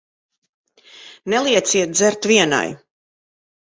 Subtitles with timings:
[1.33, 2.69] Nelieciet dzert vienai.